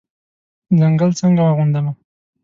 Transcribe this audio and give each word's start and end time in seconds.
ځنګل 0.79 1.11
څنګه 1.19 1.41
واغوندمه 1.43 1.91